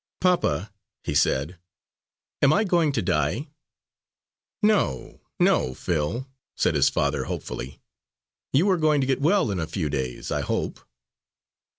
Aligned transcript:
"Papa," 0.19 0.71
he 1.03 1.13
said, 1.13 1.59
"am 2.41 2.51
I 2.51 2.63
going 2.63 2.91
to 2.93 3.03
die?" 3.03 3.49
"No, 4.63 5.21
no, 5.39 5.75
Phil," 5.75 6.25
said 6.55 6.73
his 6.73 6.89
father 6.89 7.25
hopefully. 7.25 7.79
"You 8.51 8.67
are 8.71 8.77
going 8.77 9.01
to 9.01 9.07
get 9.07 9.21
well 9.21 9.51
in 9.51 9.59
a 9.59 9.67
few 9.67 9.91
days, 9.91 10.31
I 10.31 10.41
hope." 10.41 10.79